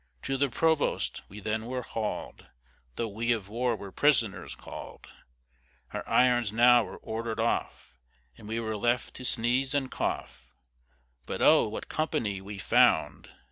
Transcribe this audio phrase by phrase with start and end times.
[0.23, 2.47] To the Provost we then were haul'd,
[2.95, 5.09] Though we of war were prisoners call'd;
[5.93, 7.93] Our irons now were order'd off,
[8.35, 10.55] And we were left to sneeze and cough.
[11.27, 11.67] But oh!
[11.67, 13.29] what company we found.